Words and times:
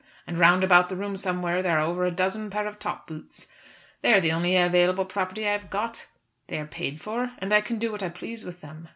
And 0.25 0.39
round 0.39 0.63
about 0.63 0.89
the 0.89 0.95
room 0.95 1.15
somewhere 1.15 1.61
there 1.61 1.77
are 1.77 1.85
over 1.85 2.05
a 2.05 2.09
dozen 2.09 2.49
pair 2.49 2.65
of 2.65 2.79
top 2.79 3.05
boots. 3.05 3.47
They 4.01 4.11
are 4.11 4.19
the 4.19 4.31
only 4.31 4.55
available 4.57 5.05
property 5.05 5.47
I 5.47 5.51
have 5.51 5.69
got. 5.69 6.07
They 6.47 6.57
are 6.57 6.65
paid 6.65 6.99
for, 6.99 7.33
and 7.37 7.53
I 7.53 7.61
can 7.61 7.77
do 7.77 7.91
what 7.91 8.01
I 8.01 8.09
please 8.09 8.43
with 8.43 8.61
them. 8.61 8.89